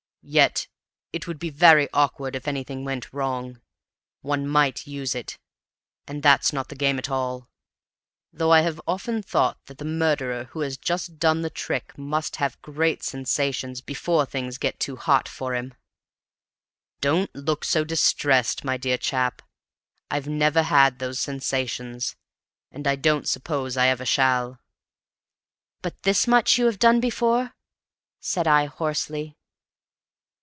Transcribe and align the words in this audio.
Yet 0.23 0.67
it 1.11 1.25
would 1.25 1.39
be 1.39 1.49
very 1.49 1.89
awkward 1.93 2.35
if 2.35 2.47
anything 2.47 2.85
went 2.85 3.11
wrong; 3.11 3.59
one 4.21 4.47
might 4.47 4.85
use 4.85 5.15
it, 5.15 5.39
and 6.05 6.21
that's 6.21 6.53
not 6.53 6.69
the 6.69 6.75
game 6.75 6.99
at 6.99 7.09
all, 7.09 7.49
though 8.31 8.51
I 8.53 8.61
have 8.61 8.79
often 8.85 9.23
thought 9.23 9.65
that 9.65 9.79
the 9.79 9.83
murderer 9.83 10.43
who 10.51 10.59
has 10.59 10.77
just 10.77 11.17
done 11.17 11.41
the 11.41 11.49
trick 11.49 11.97
must 11.97 12.35
have 12.35 12.61
great 12.61 13.01
sensations 13.01 13.81
before 13.81 14.27
things 14.27 14.59
get 14.59 14.79
too 14.79 14.95
hot 14.95 15.27
for 15.27 15.55
him. 15.55 15.73
Don't 16.99 17.33
look 17.35 17.65
so 17.65 17.83
distressed, 17.83 18.63
my 18.63 18.77
dear 18.77 18.99
chap. 18.99 19.41
I've 20.11 20.27
never 20.27 20.61
had 20.61 20.99
those 20.99 21.19
sensations, 21.19 22.15
and 22.71 22.85
I 22.85 22.95
don't 22.95 23.27
suppose 23.27 23.75
I 23.75 23.87
ever 23.87 24.05
shall." 24.05 24.59
"But 25.81 26.03
this 26.03 26.27
much 26.27 26.59
you 26.59 26.67
have 26.67 26.77
done 26.77 26.99
before?" 26.99 27.55
said 28.19 28.47
I 28.47 28.65
hoarsely. 28.67 29.37